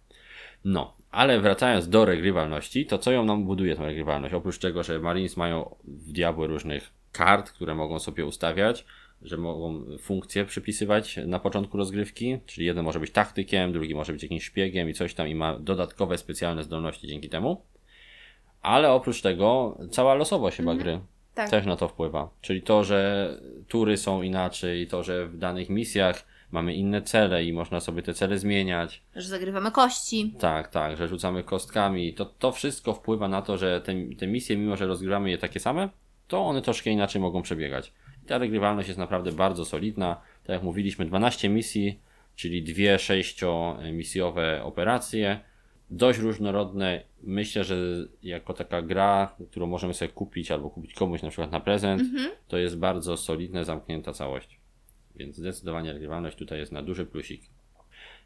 [0.65, 4.35] No, ale wracając do regrywalności, to co ją nam buduje tą regrywalność?
[4.35, 8.85] Oprócz tego, że Marines mają w diabły różnych kart, które mogą sobie ustawiać,
[9.23, 14.23] że mogą funkcje przypisywać na początku rozgrywki, czyli jeden może być taktykiem, drugi może być
[14.23, 17.63] jakimś szpiegiem i coś tam i ma dodatkowe specjalne zdolności dzięki temu.
[18.63, 21.01] Ale oprócz tego cała losowość chyba gry
[21.35, 21.51] Tak.
[21.51, 22.31] też na to wpływa.
[22.41, 23.31] Czyli to, że
[23.69, 28.15] tury są inaczej, to, że w danych misjach mamy inne cele i można sobie te
[28.15, 29.03] cele zmieniać.
[29.17, 30.35] Że zagrywamy kości.
[30.39, 32.15] Tak, tak, że rzucamy kostkami.
[32.15, 35.61] To, to wszystko wpływa na to, że te, te misje, mimo że rozgrywamy je takie
[35.61, 35.89] same,
[36.29, 37.93] to one troszkę inaczej mogą przebiegać.
[38.25, 40.21] I ta regrywalność jest naprawdę bardzo solidna.
[40.43, 42.01] Tak jak mówiliśmy, 12 misji,
[42.37, 45.41] czyli dwie sześciomisjowe operacje.
[45.91, 47.03] Dość różnorodne.
[47.23, 47.77] Myślę, że
[48.23, 52.03] jako taka gra, którą możemy sobie kupić albo kupić komuś na przykład na prezent,
[52.49, 54.60] to jest bardzo solidna, zamknięta całość.
[55.17, 57.43] Więc zdecydowanie regrywalność tutaj jest na duży plusik.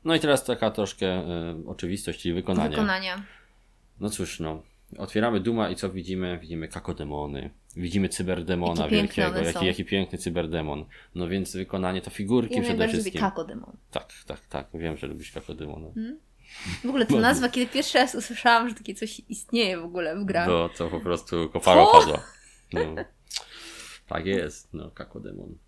[0.04, 2.70] No i teraz taka troszkę e, oczywistość, czyli wykonanie.
[2.70, 3.24] Wykonania.
[4.00, 4.62] No cóż, no.
[4.98, 6.38] Otwieramy Duma i co widzimy?
[6.38, 7.50] Widzimy kakodemony.
[7.76, 9.38] Widzimy cyberdemona piękne wielkiego.
[9.46, 10.84] Jaki, jaki piękny cyberdemon.
[11.14, 13.20] No więc wykonanie to figurki Ja przede wszystkim.
[13.20, 13.76] kakodemon.
[13.90, 14.66] Tak, tak, tak.
[14.74, 15.88] Wiem, że lubisz kakodemona.
[16.84, 20.24] W ogóle ta nazwa, kiedy pierwszy raz usłyszałam, że takie coś istnieje w ogóle w
[20.24, 20.46] grach.
[20.46, 22.22] To, to po prostu kopara padła.
[22.72, 22.80] No.
[24.06, 25.58] Tak jest, no, kakodemon.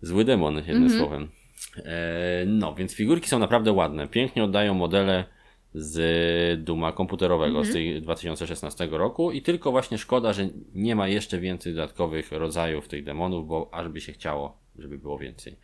[0.00, 0.98] Zły demon, jednym Mhm.
[1.00, 1.28] słowem.
[1.76, 4.08] E, no, więc figurki są naprawdę ładne.
[4.08, 5.24] Pięknie oddają modele
[5.74, 7.66] z Duma komputerowego Mhm.
[7.66, 12.88] z tej 2016 roku i tylko właśnie szkoda, że nie ma jeszcze więcej dodatkowych rodzajów
[12.88, 15.56] tych demonów, bo aż by się chciało, żeby było więcej.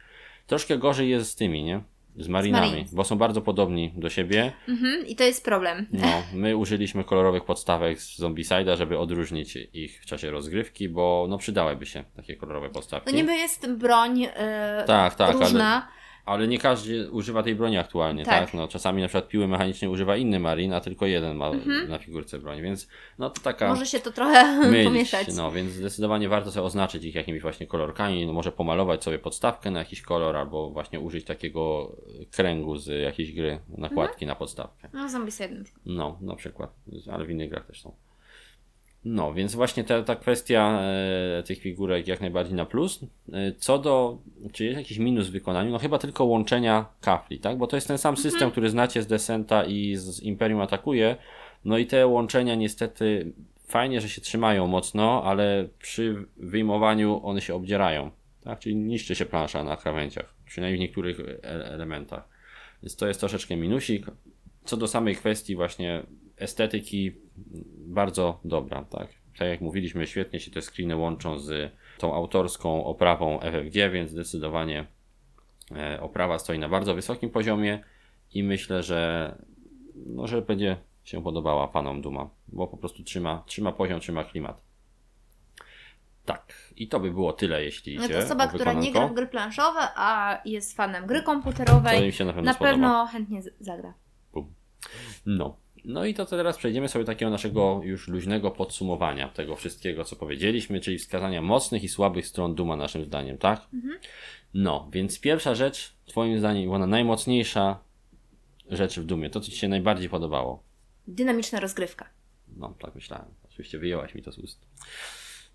[0.47, 1.81] Troszkę gorzej jest z tymi, nie?
[2.19, 2.95] Z marinami, Marines.
[2.95, 4.53] bo są bardzo podobni do siebie.
[4.69, 5.87] Mhm, I to jest problem.
[5.93, 11.39] No, my użyliśmy kolorowych podstawek z Zombicide'a, żeby odróżnić ich w czasie rozgrywki, bo no
[11.39, 13.11] przydałyby się takie kolorowe podstawki.
[13.13, 15.75] No niby jest broń e, Tak, tak, różna.
[15.75, 15.97] Ale
[16.49, 18.45] nie każdy używa tej broni aktualnie, tak?
[18.45, 18.55] Tak.
[18.55, 21.89] No, czasami na przykład piły mechanicznej używa inny marin, a tylko jeden ma Mhm.
[21.89, 24.87] na figurce broń, więc no to taka Może się to trochę mylić.
[24.89, 25.29] pomieszać.
[25.37, 29.71] No, więc zdecydowanie warto sobie oznaczyć ich jakimiś właśnie kolorkami, no może pomalować sobie podstawkę
[29.71, 31.93] na jakiś kolor, albo właśnie użyć takiego
[32.31, 34.29] kręgu z jakiejś gry, nakładki Mhm.
[34.29, 34.89] na podstawkę.
[34.93, 35.65] No zombie jeden.
[35.87, 36.71] No, na przykład,
[37.13, 37.95] ale w innych grach też są.
[39.09, 40.81] No, więc właśnie ta, ta kwestia
[41.39, 43.01] e, tych figurek jak najbardziej na plus.
[43.33, 44.19] E, co do,
[44.53, 45.71] czy jest jakiś minus w wykonaniu?
[45.71, 47.59] No chyba tylko łączenia kafli, tak?
[47.59, 51.17] Bo to jest ten sam system, który znacie z Descenta i z Imperium Atakuje.
[51.65, 53.33] No i te łączenia niestety
[53.67, 58.11] fajnie, że się trzymają mocno, ale przy wyjmowaniu one się obdzierają.
[58.45, 58.59] Tak?
[58.59, 62.29] Czyli niszczy się plansza na krawędziach, przynajmniej w niektórych e- elementach.
[62.83, 64.07] Więc to jest troszeczkę minusik.
[64.65, 66.03] Co do samej kwestii właśnie
[66.37, 67.13] estetyki,
[67.87, 69.09] bardzo dobra, tak.
[69.39, 74.87] Tak jak mówiliśmy, świetnie się te screeny łączą z tą autorską oprawą FFG, więc zdecydowanie
[75.77, 77.85] e, oprawa stoi na bardzo wysokim poziomie
[78.35, 79.35] i myślę, że,
[80.07, 84.61] no, że będzie się podobała panom Duma, bo po prostu trzyma, trzyma poziom, trzyma klimat.
[86.25, 89.15] Tak, i to by było tyle, jeśli No idzie to osoba, która nie gra w
[89.15, 93.43] gry planszowe, a jest fanem gry To komputerowej, im się na pewno na pewno chętnie
[93.61, 93.95] zagra.
[95.27, 95.57] No.
[95.87, 100.17] No i to teraz przejdziemy sobie do takiego naszego już luźnego podsumowania tego wszystkiego, co
[100.17, 103.67] powiedzieliśmy, czyli wskazania mocnych i słabych stron Duma naszym zdaniem, tak?
[104.55, 107.79] No, więc pierwsza rzecz, twoim zdaniem, Iwona, najmocniejsza
[108.71, 110.63] rzecz w Dumie, to co ci się najbardziej podobało?
[111.07, 112.09] Dynamiczna rozgrywka.
[112.57, 113.27] No, tak myślałem.
[113.45, 114.67] Oczywiście wyjęłaś mi to z ust.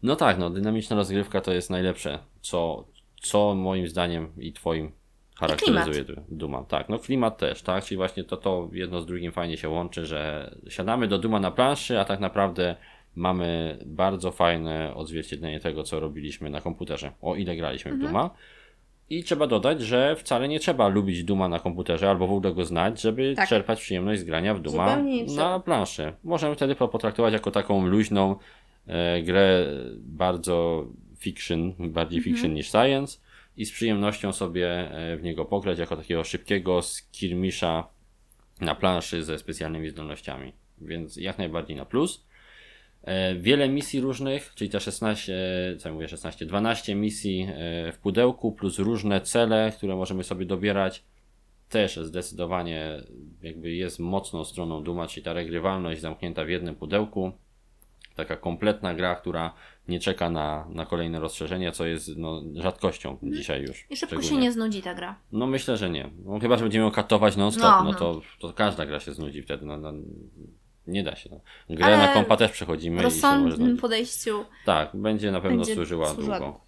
[0.03, 2.87] No tak, no, dynamiczna rozgrywka to jest najlepsze, co,
[3.21, 4.91] co moim zdaniem i twoim
[5.47, 6.63] charakteryzuje du- Duma.
[6.63, 10.05] Tak, no klimat też, tak, czyli właśnie to, to jedno z drugim fajnie się łączy,
[10.05, 12.75] że siadamy do Duma na planszy, a tak naprawdę
[13.15, 18.29] mamy bardzo fajne odzwierciedlenie tego, co robiliśmy na komputerze, o ile graliśmy w Duma.
[19.09, 22.65] I trzeba dodać, że wcale nie trzeba lubić Duma na komputerze albo w ogóle go
[22.65, 23.49] znać, żeby Tak.
[23.49, 24.97] czerpać przyjemność z grania w Duma
[25.35, 26.13] na planszy.
[26.23, 28.35] Możemy wtedy to potraktować jako taką luźną
[28.87, 29.65] e, grę
[29.97, 30.85] bardzo
[31.17, 32.23] fiction, bardziej Mhm.
[32.35, 33.19] fiction niż science
[33.57, 37.87] i z przyjemnością sobie e, w niego pograć jako takiego szybkiego skirmisza
[38.61, 40.53] na planszy ze specjalnymi zdolnościami.
[40.81, 42.25] Więc jak najbardziej na plus.
[43.03, 45.33] E, Wiele misji różnych, czyli te 16,
[45.73, 47.47] e, co ja mówię 16, 12 misji
[47.93, 51.03] w pudełku, plus różne cele, które możemy sobie dobierać.
[51.69, 53.01] Też zdecydowanie
[53.41, 57.31] jakby jest mocną stroną Duma, czyli ta regrywalność zamknięta w jednym pudełku.
[58.15, 59.53] Taka kompletna gra, która
[59.91, 63.85] nie czeka na, na kolejne rozszerzenie, co jest no, rzadkością dzisiaj już.
[63.89, 65.15] I szybko się nie znudzi ta gra.
[65.31, 66.09] No myślę, że nie.
[66.25, 67.97] No, chyba, że będziemy ją katować non-stop, no, No, no.
[67.97, 69.65] To, to każda gra się znudzi wtedy.
[69.65, 69.93] No, no,
[70.87, 71.29] nie da się.
[71.29, 71.39] No.
[71.75, 76.39] Grę Ale na kompa też przechodzimy rozsądnym podejściu Tak, będzie na pewno będzie służyła służyła
[76.39, 76.61] długo.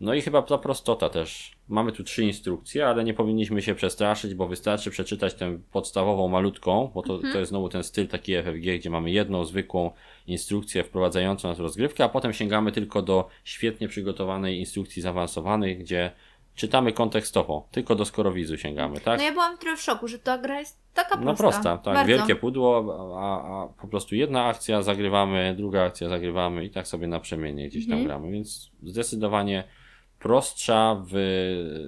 [0.00, 1.59] No i chyba ta prostota też.
[1.70, 6.90] Mamy tu trzy instrukcje, ale nie powinniśmy się przestraszyć, bo wystarczy przeczytać tę podstawową malutką,
[6.94, 7.32] bo to, Mhm.
[7.32, 9.90] to jest znowu ten styl taki FFG, gdzie mamy jedną zwykłą
[10.26, 16.10] instrukcję wprowadzającą nas w rozgrywkę, a potem sięgamy tylko do świetnie przygotowanej instrukcji zaawansowanej, gdzie
[16.54, 19.18] czytamy kontekstowo, tylko do skorowizu sięgamy, tak?
[19.18, 21.24] No ja byłam trochę w szoku, że ta gra jest taka prosta.
[21.24, 21.94] No prosta, tak.
[21.94, 22.08] Bardzo.
[22.08, 22.84] Wielkie pudło,
[23.20, 27.68] a, a po prostu jedna akcja zagrywamy, druga akcja zagrywamy i tak sobie na przemienie
[27.68, 28.06] gdzieś tam Mhm.
[28.08, 29.64] gramy, więc zdecydowanie
[30.20, 31.14] prostsza w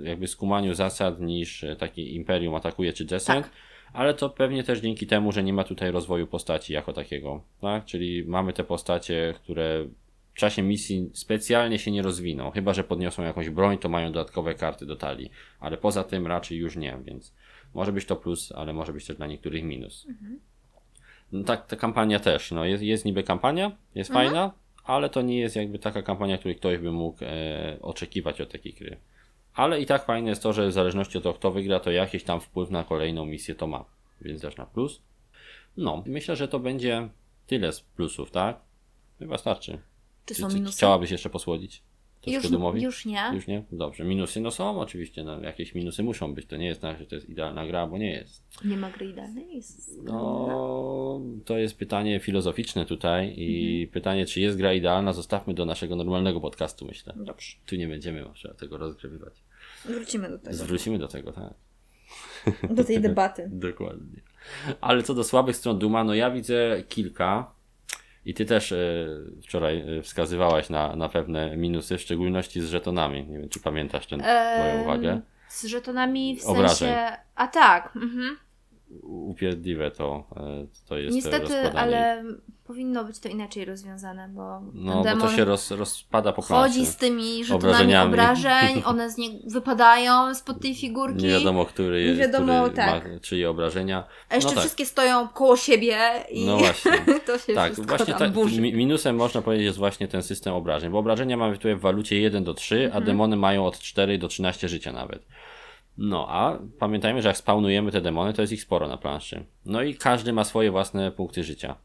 [0.05, 3.53] jakby skumaniu zasad niż taki Imperium atakuje czy Descent, Tak.
[3.93, 7.85] ale to pewnie też dzięki temu, że nie ma tutaj rozwoju postaci jako takiego, tak?
[7.85, 9.85] Czyli mamy te postacie, które
[10.35, 12.51] w czasie misji specjalnie się nie rozwiną.
[12.51, 15.31] Chyba, że podniosą jakąś broń, to mają dodatkowe karty do talii.
[15.61, 17.35] Ale poza tym raczej już nie, więc
[17.75, 20.07] może być to plus, ale może być też dla niektórych minus.
[21.33, 22.51] No tak, ta kampania też.
[22.51, 24.27] No jest, jest niby kampania, jest Mhm.
[24.29, 24.53] fajna,
[24.85, 28.73] ale to nie jest jakby taka kampania, której ktoś by mógł e, oczekiwać od takiej
[28.73, 28.97] gry.
[29.55, 32.25] Ale i tak fajne jest to, że w zależności od tego, kto wygra, to jakiś
[32.25, 33.85] tam wpływ na kolejną misję to ma.
[34.21, 35.03] Więc też na plus.
[35.77, 37.09] No, myślę, że to będzie
[37.47, 38.61] tyle z plusów, tak?
[39.19, 39.79] Chyba starczy.
[40.27, 40.77] Czy Czy, są minusy?
[40.77, 41.83] chciałabyś jeszcze posłodzić?
[42.27, 43.31] Już, już nie.
[43.35, 43.65] Już nie?
[43.73, 44.05] Dobrze.
[44.05, 46.47] Minusy no są oczywiście, no, jakieś minusy muszą być.
[46.47, 48.43] To nie jest tak, że to jest idealna gra, bo nie jest.
[48.65, 49.57] Nie ma gry idealnej.
[49.57, 50.03] Jest...
[50.05, 55.97] No, to jest pytanie filozoficzne tutaj i pytanie, czy jest gra idealna, zostawmy do naszego
[55.97, 57.15] normalnego podcastu, myślę.
[57.17, 57.57] Dobrze.
[57.67, 59.35] Tu nie będziemy może tego rozgrzebywać.
[59.85, 60.57] Wrócimy do tego.
[60.57, 61.55] Zwrócimy do tego, tak.
[62.71, 63.51] Do tej debaty.
[63.53, 64.21] Dokładnie.
[64.81, 67.55] Ale co do słabych stron Duma, no ja widzę kilka.
[68.25, 69.07] I ty też e,
[69.43, 73.27] wczoraj e, wskazywałaś na, na pewne minusy, w szczególności z żetonami.
[73.29, 75.21] Nie wiem, czy pamiętasz twoją Em, uwagę.
[75.49, 76.77] Z żetonami w Obrażeń.
[76.89, 77.17] sensie.
[77.35, 77.97] A tak.
[77.97, 78.37] Mhm.
[79.03, 82.25] Upierdliwe to, e, to jest Niestety, ale
[82.65, 86.73] powinno być to inaczej rozwiązane, bo No, bo to się roz, rozpada po planszy.
[86.75, 91.23] chodzi z tymi żetonami obrażeń, one z nie wypadają spod tej figurki.
[91.23, 93.13] Nie wiadomo, który, Nie wiadomo, który tak.
[93.13, 94.05] ma czyje obrażenia.
[94.29, 94.61] A jeszcze no tak.
[94.63, 95.99] wszystkie stoją koło siebie
[96.31, 96.93] i No właśnie.
[97.27, 98.27] to się Tak, właśnie ta,
[98.61, 102.45] minusem można powiedzieć jest właśnie ten system obrażeń, bo obrażenia mamy tutaj w walucie 1
[102.45, 103.03] do 3, Mhm.
[103.03, 105.27] a demony mają od 4 do 13 życia nawet.
[105.99, 109.45] No, a pamiętajmy, że jak spawnujemy te demony, to jest ich sporo na planszy.
[109.67, 111.77] No i każdy ma swoje własne punkty życia.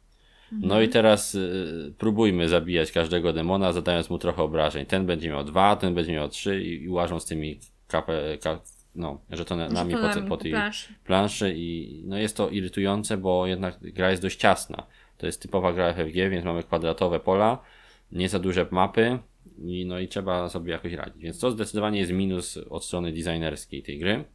[0.52, 0.84] No Mhm.
[0.84, 4.86] i teraz y, próbujmy zabijać każdego demona, zadając mu trochę obrażeń.
[4.86, 8.60] Ten będzie miał 2, ten będzie miał 3 i, i łażą z tymi kapę, ka,
[8.96, 10.93] no, żetonami po, Żetonami po po tej planszy.
[11.06, 14.84] planszy i no jest to irytujące, bo jednak gra jest dość ciasna.
[15.17, 17.60] To jest typowa gra FFG, więc mamy kwadratowe pola,
[18.12, 19.20] nie za duże mapy
[19.65, 21.23] i no i trzeba sobie jakoś radzić.
[21.23, 24.25] Więc to zdecydowanie jest minus od strony designerskiej tej gry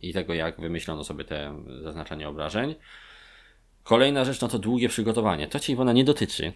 [0.00, 2.74] i tego jak wymyślono sobie te zaznaczanie obrażeń.
[3.82, 5.48] Kolejna rzecz no to długie przygotowanie.
[5.48, 6.52] To cię Iwona nie dotyczy,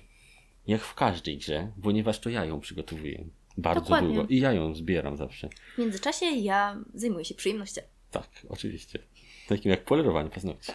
[0.67, 3.25] jak w każdej grze, ponieważ to ja ją przygotowuję
[3.57, 4.09] bardzo Dokładnie.
[4.09, 5.49] długo i ja ją zbieram zawsze.
[5.75, 7.83] W międzyczasie ja zajmuję się przyjemnością.
[8.11, 8.99] Tak, oczywiście.
[9.49, 10.73] Takim jak polerowanie paznokci.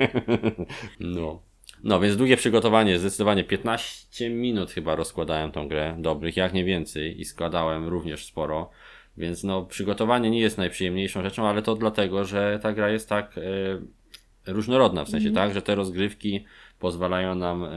[1.00, 1.49] no.
[1.84, 7.20] No, więc długie przygotowanie, zdecydowanie 15 minut chyba rozkładałem tą grę, dobrych, jak nie więcej
[7.20, 8.70] i składałem również sporo.
[9.16, 13.38] Więc no, przygotowanie nie jest najprzyjemniejszą rzeczą, ale to dlatego, że ta gra jest tak
[13.38, 13.42] e,
[14.52, 16.44] różnorodna, w sensie tak, że te rozgrywki
[16.80, 17.68] pozwalają nam e,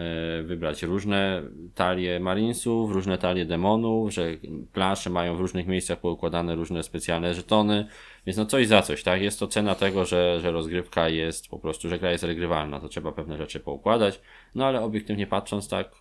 [0.44, 1.44] wybrać różne
[1.76, 4.32] talie marinesów, różne talie demonów, że
[4.74, 7.88] plansze mają w różnych miejscach poukładane różne specjalne żetony,
[8.26, 9.22] więc no coś za coś, tak?
[9.22, 12.90] Jest to cena tego, że, że rozgrywka jest po prostu, że gra jest regrywalna, to
[12.90, 14.22] trzeba pewne rzeczy poukładać,
[14.56, 15.92] no ale obiektywnie patrząc, tak,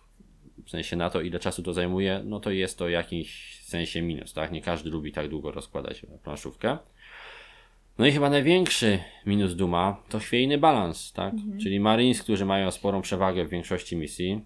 [0.65, 4.33] w sensie na to, ile czasu to zajmuje, no to jest to jakiś sensie minus,
[4.33, 4.51] tak?
[4.51, 6.77] Nie każdy lubi tak długo rozkładać planszówkę.
[7.99, 11.33] No i chyba największy minus Duma to chwiejny balans, tak?
[11.61, 14.41] Czyli Marines, którzy mają sporą przewagę w większości misji,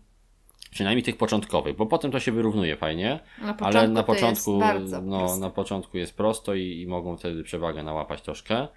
[0.72, 4.60] przynajmniej tych początkowych, bo potem to się wyrównuje fajnie, Na ale na początku,
[5.04, 8.68] no, na początku jest prosto i, i mogą wtedy przewagę nałapać troszkę.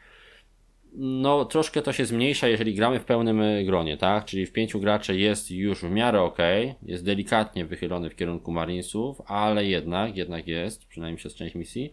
[0.95, 4.25] No, troszkę to się zmniejsza, jeżeli gramy w pełnym y, gronie, tak?
[4.25, 6.39] Czyli w pięciu graczy jest już w miarę ok,
[6.83, 11.93] jest delikatnie wychylony w kierunku Marinesów, ale jednak, jednak jest, przynajmniej przez część misji.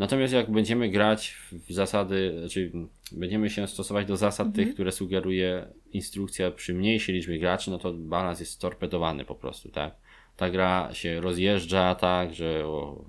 [0.00, 2.70] Natomiast jak będziemy grać w zasady, czyli
[3.12, 4.64] będziemy się stosować do zasad Mhm.
[4.66, 9.68] tych, które sugeruje instrukcja przy mniejszej liczbie graczy, no to balans jest torpedowany po prostu,
[9.68, 9.94] tak?
[10.36, 13.04] Ta gra się rozjeżdża tak, że o,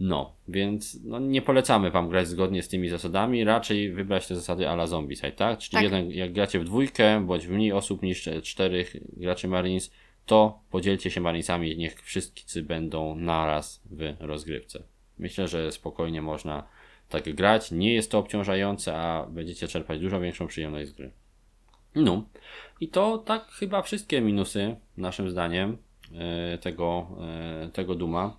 [0.00, 4.68] no, więc no, nie polecamy Wam grać zgodnie z tymi zasadami, raczej wybrać te zasady
[4.68, 5.58] a la Zombicide, tak?
[5.58, 5.82] Czyli Tak.
[5.82, 9.90] jeden, jak gracie w dwójkę, bądź w mniej osób niż czterech graczy Marines,
[10.26, 14.82] to podzielcie się Marinesami, niech wszyscy będą naraz w rozgrywce.
[15.18, 16.62] Myślę, że spokojnie można
[17.08, 21.10] tak grać, nie jest to obciążające, a będziecie czerpać dużo większą przyjemność z gry.
[21.94, 22.22] No,
[22.80, 25.76] i to tak chyba wszystkie minusy, naszym zdaniem,
[26.14, 27.06] e, tego,
[27.64, 28.36] e, tego Duma.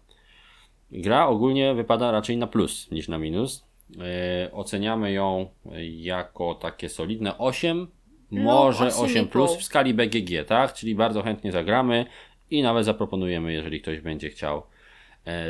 [0.92, 3.66] Gra ogólnie wypada raczej na plus niż na minus.
[4.00, 5.50] E, oceniamy ją
[5.82, 7.88] jako takie solidne 8,
[8.32, 9.04] No, może 8,5.
[9.06, 10.74] 8 plus w skali BGG, tak?
[10.74, 12.06] Czyli bardzo chętnie zagramy
[12.52, 14.64] i nawet zaproponujemy, jeżeli ktoś będzie chciał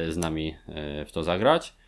[0.09, 1.79] z nami e, w to zagrać.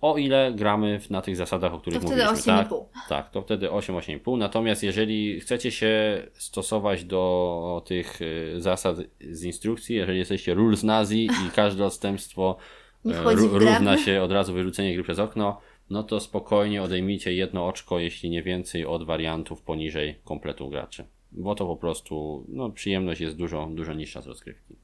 [0.00, 2.68] O ile gramy na tych zasadach, o których To wtedy mówiliśmy, tak?
[2.68, 2.84] 8,5.
[3.08, 4.38] Tak, to wtedy 8, 8,5.
[4.38, 8.96] Natomiast jeżeli chcecie się stosować do tych y, zasad
[9.30, 12.56] z instrukcji, jeżeli jesteście rules nazi i każde odstępstwo
[13.06, 17.98] e, równa się od razu wyrzucenie gry przez okno, no to spokojnie odejmijcie jedno oczko,
[17.98, 21.04] jeśli nie więcej, od wariantów poniżej kompletu graczy.
[21.32, 24.76] bo to po prostu no, przyjemność jest dużo, dużo niższa z rozgrywki.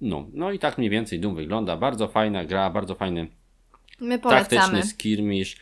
[0.00, 1.76] No, no i tak mniej więcej Doom wygląda.
[1.76, 3.26] Bardzo fajna gra, bardzo fajny
[4.00, 4.48] My polecamy.
[4.60, 5.56] taktyczny skirmish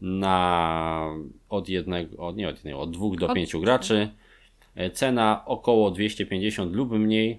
[0.00, 1.12] na
[1.48, 4.08] od jednego, od, nie od jednego, od dwóch do Od- pięciu graczy.
[4.74, 7.38] E, Cena około 250 lub mniej,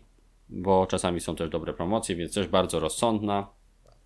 [0.50, 3.48] bo czasami są też dobre promocje, więc też bardzo rozsądna.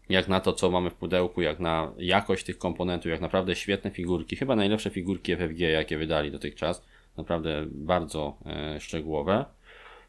[0.10, 3.92] Jak na to, co mamy w pudełku, jak na jakość tych komponentów, jak naprawdę świetne
[3.92, 4.36] figurki.
[4.36, 6.86] Chyba najlepsze figurki FFG, jakie wydali dotychczas.
[7.18, 9.46] Naprawdę bardzo e, szczegółowe.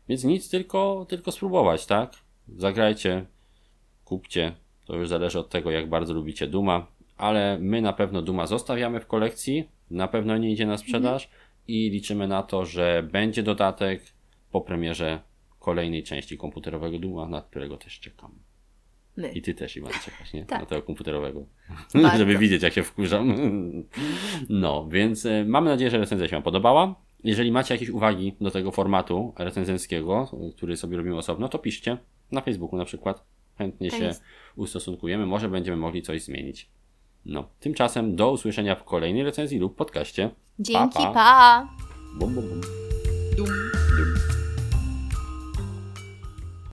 [0.08, 2.12] Więc nic, tylko, tylko spróbować, tak?
[2.48, 3.26] Zagrajcie,
[4.04, 4.52] kupcie.
[4.84, 6.86] To już zależy od tego, jak bardzo lubicie Duma.
[7.16, 9.68] Ale my na pewno Duma zostawiamy w kolekcji.
[9.90, 11.30] Na pewno nie idzie na sprzedaż.
[11.68, 14.02] I liczymy na to, że będzie dodatek
[14.50, 15.20] po premierze
[15.58, 18.30] kolejnej części komputerowego Duma, na którego też czekam.
[19.16, 19.32] My.
[19.32, 20.46] I ty też, Iwan, czekasz, nie?
[20.46, 20.60] Tak.
[20.60, 21.46] Na tego komputerowego.
[22.18, 23.34] Żeby widzieć, jak się wkurzam.
[24.48, 26.94] No, więc e, mamy nadzieję, że recenzja się Wam podobała.
[27.24, 31.98] Jeżeli macie jakieś uwagi do tego formatu recenzenckiego, który sobie robimy osobno, to piszcie
[32.32, 33.24] na Facebooku na przykład.
[33.58, 34.22] Chętnie Tak się jest.
[34.56, 36.70] ustosunkujemy, może będziemy mogli coś zmienić.
[37.24, 40.30] No, tymczasem do usłyszenia w kolejnej recenzji lub podcaście.
[40.58, 41.12] Dzięki, pa.
[41.12, 41.68] pa.
[42.18, 42.60] Bum, bum, bum.
[43.36, 43.46] Dum,